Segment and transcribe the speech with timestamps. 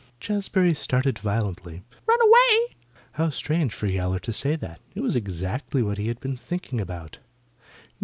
[0.19, 1.83] Jazbury started violently.
[2.07, 2.75] "Run away!"
[3.11, 4.79] How strange for Yowler to say that.
[4.95, 7.19] It was exactly the thing he had been thinking about.